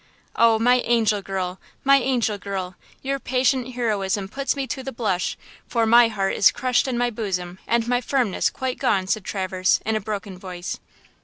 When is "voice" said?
10.39-10.79